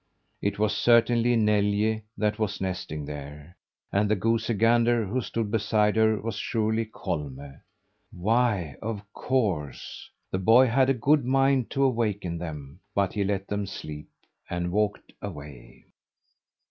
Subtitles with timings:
[0.41, 3.55] It was certainly Neljä that was nesting there,
[3.91, 7.61] and the goosey gander who stood beside her was surely Kolme.
[8.11, 10.09] Why, of course!
[10.31, 14.09] The boy had a good mind to awaken them, but he let them sleep
[14.49, 15.85] on, and walked away.